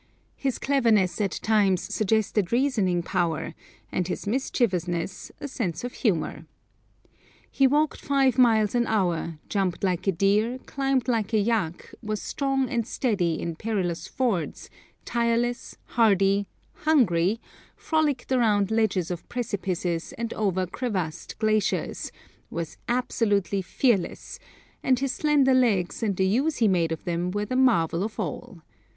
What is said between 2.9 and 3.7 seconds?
power,